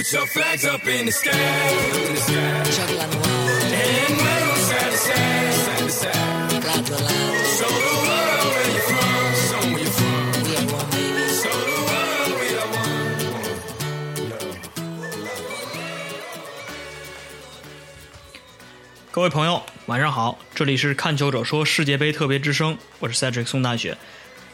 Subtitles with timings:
[0.00, 2.64] Put your flags up in the sky, in the sky.
[2.72, 6.64] Juggle on the wall, And wave 'em side to side, side to side.
[6.64, 7.36] loud to loud.
[7.58, 10.40] Show the world where you're from, show 'em where you're from.
[10.40, 11.28] We are one, baby.
[11.36, 13.12] so the world we are one.
[19.10, 23.98] 各位朋友，晚上好，这里是看球者说世界杯特别之声，我是 Cedric 宋大雪。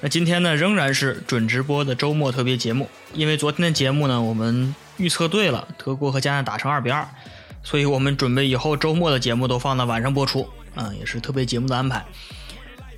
[0.00, 7.06] 那今天呢，仍然是准直播的周末特别节目，因为昨天的节目呢，我们预测对了，德国和加拿大成二比二，
[7.62, 12.04] 所以我们准备以后周末的节目都放到晚上播出，啊、也是特别节目的安排。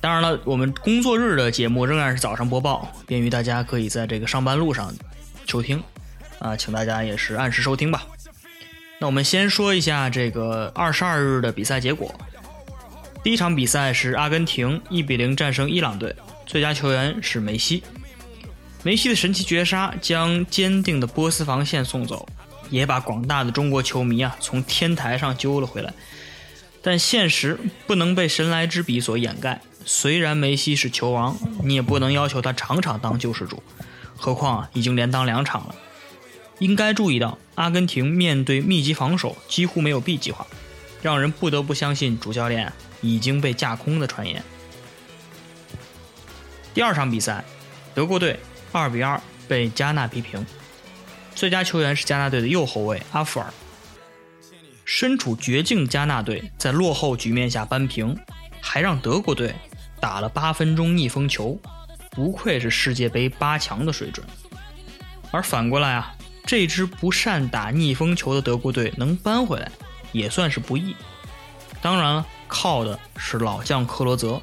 [0.00, 4.94] 当然了，我们工作日的节目仍然是早上播报，便于大家可以在这个上班路上
[5.46, 5.82] 收听，
[6.38, 8.06] 啊、请大家也是按时收听吧。
[8.98, 12.14] 那我们先说一下这个二十二日的比赛结果。
[13.22, 16.14] 第一场比赛是阿根廷一比零战胜伊朗队，
[16.46, 17.82] 最佳球员是梅西。
[18.82, 22.26] 梅西的神奇绝杀将坚定的波斯防线送走，
[22.70, 25.92] 也把广大的中国球迷啊从天台上揪了回来。
[26.82, 29.60] 但现实不能被神来之笔所掩盖。
[29.84, 33.62] 虽然梅西是球王，你也不能要求他场场当救世主，
[34.16, 35.74] 何况啊已经连当两场了。
[36.58, 40.46] 应该注意到，阿根廷面对密集防守几乎没有 B 计划，
[41.02, 44.42] 让人不得不相信主教练已经被架空的传言。
[46.72, 47.44] 第二场比赛，
[47.94, 48.38] 德国队
[48.72, 50.44] 2比2被加纳逼平，
[51.34, 53.52] 最佳球员是加纳队的右后卫阿弗尔。
[54.84, 58.18] 身处绝境加纳队在落后局面下扳平，
[58.60, 59.54] 还让德国队
[60.00, 61.58] 打了八分钟逆风球，
[62.10, 64.26] 不愧是世界杯八强的水准。
[65.30, 66.12] 而反过来啊，
[66.44, 69.70] 这支不善打逆风球的德国队能扳回来，
[70.10, 70.96] 也算是不易。
[71.80, 74.42] 当然了，靠的是老将克罗泽，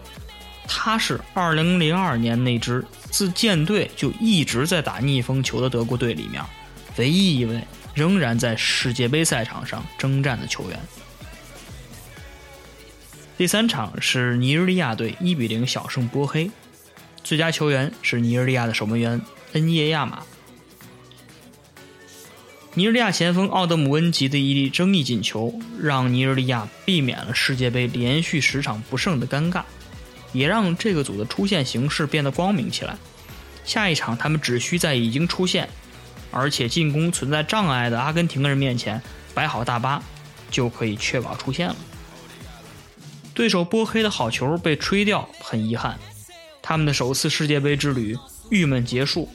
[0.68, 6.44] 他是2002年那支自建队就一直在打逆风球的德国队里面，
[6.98, 7.62] 唯一一位
[7.94, 10.80] 仍然在世界杯赛场上征战的球员。
[13.38, 16.50] 第三场是尼日利亚队1比0小胜波黑，
[17.24, 19.22] 最佳球员是尼日利亚的守门员
[19.54, 20.24] 恩耶亚马。
[22.74, 29.64] 尼日利亚前锋奥德姆恩吉的一粒争议进球，让尼日利亚避免了世界杯连续十场不胜的尴尬，
[30.34, 32.96] 也让这个组的出线形势变得光明起来。
[33.66, 35.70] 下一场，他们只需在已经出现，
[36.32, 39.02] 而且进攻存在障碍的阿根廷人面前
[39.34, 40.02] 摆好大巴，
[40.50, 41.76] 就可以确保出线了。
[43.34, 46.00] 对手波黑的好球被吹掉，很遗憾，
[46.62, 48.18] 他们的首次世界杯之旅
[48.50, 49.30] 郁闷结束。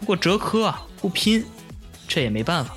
[0.00, 1.44] 不过哲科啊，不拼。
[2.08, 2.76] 这也没办法。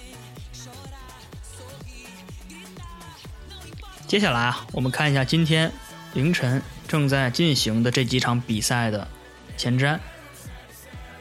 [4.07, 5.71] 接下来啊，我们看一下今天
[6.13, 9.07] 凌晨正在进行的这几场比赛的
[9.55, 9.97] 前瞻。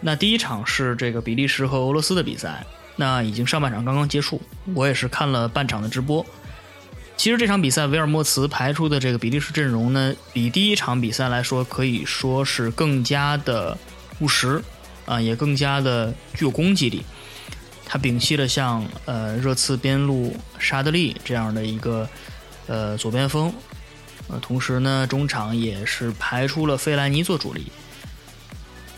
[0.01, 2.65] 那第一场是这个比利时和俄罗斯的比赛，
[2.97, 4.41] 那已经上半场刚刚结束，
[4.75, 6.25] 我也是看了半场的直播。
[7.17, 13.77] 其实这场比赛维尔莫茨排出的这个比利时阵容呢，比第一场比赛来说可以说是更加的
[14.21, 14.63] 务实
[15.05, 17.03] 啊，也更加的具有攻击力。
[17.85, 22.09] 他摒弃了像呃热刺边路沙德利这样的一个
[22.69, 23.53] 呃左边锋，
[24.29, 27.73] 呃，同时呢中场也是排出了费兰尼做主力，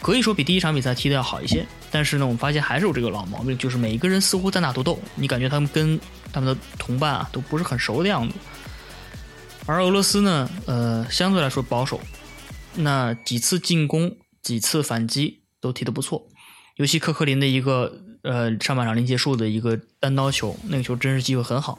[0.02, 1.66] 可以说比第一场比赛踢的要好一些。
[1.90, 5.98] 但是呢，我们发现还是有这个老毛病，就是每一个人似乎单打独斗，你感觉他们跟
[6.32, 8.34] 他们的同伴啊都不是很熟的样子。
[9.66, 12.00] 而俄罗斯呢，呃，相对来说保守，
[12.74, 16.26] 那几次进攻、几次反击都踢得不错，
[16.76, 18.02] 尤其科克林的一个。
[18.22, 21.78] 呃，上半场临结束的一个单刀球，那个球真是机会很好，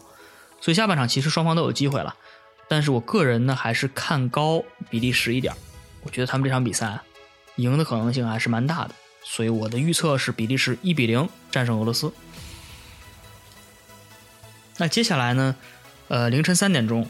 [0.59, 2.15] 所以下半场其实双方都有机会了。
[2.71, 5.53] 但是我个人呢，还是看高比利时一点，
[6.03, 7.01] 我觉得他们这场比赛
[7.57, 8.95] 赢的可能性还是蛮大的，
[9.25, 12.13] 所以我的预测是比利时一比零战胜俄罗斯。
[14.77, 15.53] 那接下来呢，
[16.07, 17.05] 呃，凌晨三点钟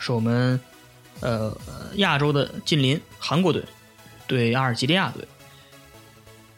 [0.00, 0.60] 是我们
[1.20, 1.56] 呃
[1.94, 3.64] 亚洲的近邻韩国队
[4.26, 5.24] 对阿尔及利亚队。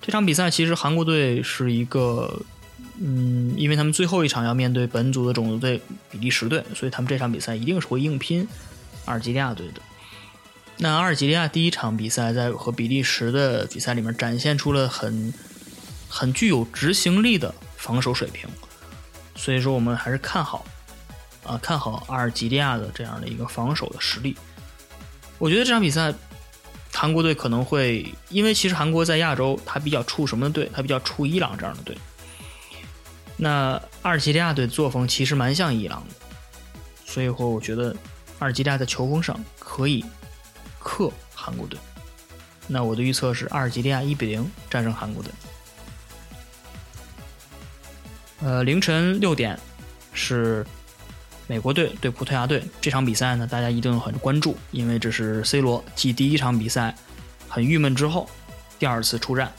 [0.00, 2.40] 这场比赛其实韩国队是一个，
[3.02, 5.80] 嗯，因为他们最后一场要面对本组的种子队
[6.10, 8.46] 比利时队，所以他们这场比赛一定是会硬拼
[9.06, 9.80] 阿尔及利亚队的。
[10.76, 15.32] 那阿尔及利亚第一场比赛在和比利时的比赛里面展现出了很
[16.08, 18.48] 很具有执行力的防守水平，
[19.34, 20.66] 所以说我们还是看好
[21.44, 24.36] 啊，看好阿尔及利亚的这样的一个防守的实力。
[25.38, 26.14] 我觉得这场比赛。
[26.92, 30.68] 韩国队可能会，因为其实韩国在亚洲，他比较怵什么的队？
[30.74, 31.96] 他比较怵伊朗这样的队。
[33.42, 36.14] 那阿尔及利亚队作风其实蛮像伊朗的，
[37.06, 37.96] 所以说我觉得
[38.38, 40.04] 阿尔及利亚在球风上可以
[40.78, 41.80] 克韩国队。
[42.66, 45.32] 那我的预测是阿尔及利亚一比零战胜韩国队。
[48.42, 49.58] 呃，凌晨六点
[50.12, 50.66] 是
[51.46, 56.94] 美国队对葡萄牙队这场比赛呢，大家一定很关注，因为这是 C 罗继第一场比赛
[57.48, 58.28] 很郁闷之后
[58.78, 59.50] 第二次出战。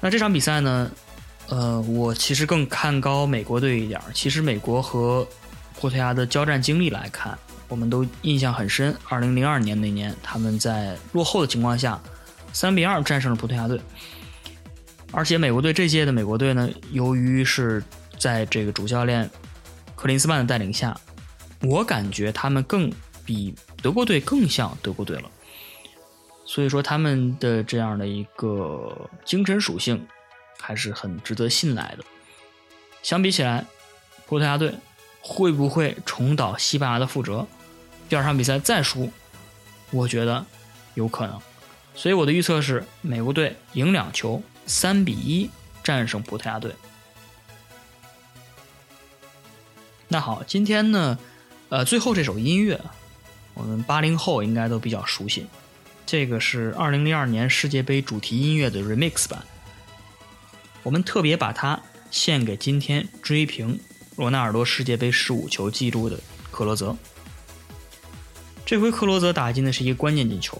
[0.00, 0.90] 那这场比赛呢，
[1.48, 4.00] 呃，我其实更看高美国队一点。
[4.12, 5.26] 其实美国和
[5.74, 8.94] 葡萄牙的交战经历来看，我们都印象很深。
[9.08, 11.98] 二零零二年那年，他们在落后的情况下，
[12.52, 13.80] 三比二战胜了葡萄牙队。
[15.10, 17.82] 而且美国队这届的美国队呢，由于是
[18.18, 19.28] 在这个主教练
[19.94, 20.94] 克林斯曼的带领下，
[21.62, 22.92] 我感觉他们更
[23.24, 25.30] 比德国队更像德国队了。
[26.44, 30.06] 所以说他们的这样的一个精神属性
[30.60, 32.04] 还是很值得信赖的。
[33.02, 33.64] 相比起来，
[34.26, 34.74] 葡萄牙队
[35.20, 37.46] 会不会重蹈西班牙的覆辙？
[38.08, 39.10] 第二场比赛再输，
[39.90, 40.44] 我觉得
[40.94, 41.40] 有可能。
[41.94, 44.42] 所以我的预测是美国队赢两球。
[44.70, 45.48] 三比一
[45.82, 46.74] 战胜葡萄牙队。
[50.08, 51.18] 那好，今天呢，
[51.70, 52.78] 呃，最后这首音乐，
[53.54, 55.46] 我们八零后应该都比较熟悉。
[56.04, 59.42] 这个是二零零二年世界杯主题音乐的 remix 版，
[60.88, 61.78] 我们特别把它
[62.10, 63.78] 献给今天追平
[64.16, 66.18] 罗纳尔多世界杯十五球纪录的
[66.50, 66.96] 克罗泽。
[68.64, 70.58] 这回克罗泽打进的是一个关键进球。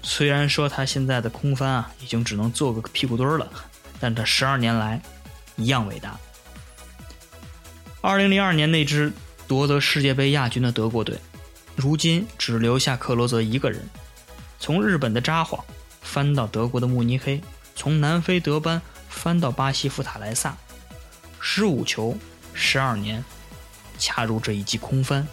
[0.00, 3.50] 虽然说他现在的空翻啊，已经只能做个屁股墩儿了，
[3.98, 5.02] 但他十二年来
[5.56, 6.16] 一样伟大。
[8.00, 9.12] 二零零二年那支
[9.48, 11.18] 夺得世界杯亚军的德国队，
[11.74, 13.82] 如今只留下克罗泽一个人。
[14.60, 15.58] 从日本的札幌
[16.00, 17.40] 翻到德国的慕尼黑，
[17.74, 18.80] 从南非德班
[19.14, 20.56] 翻到巴西福塔莱萨，
[21.40, 22.16] 十五球，
[22.52, 23.24] 十二年，
[23.98, 25.26] 恰如这一记空翻。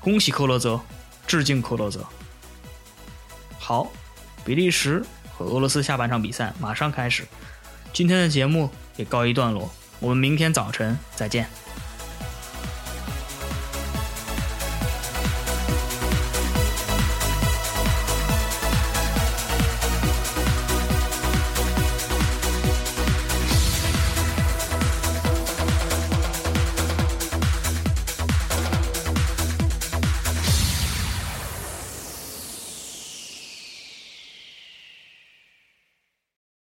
[0.00, 0.80] 恭喜克罗泽，
[1.26, 2.04] 致敬克罗泽。
[3.58, 3.90] 好，
[4.44, 7.26] 比利时和俄罗斯下半场比赛马上开始，
[7.92, 9.70] 今天的节目也告一段落，
[10.00, 11.48] 我们明天早晨再见。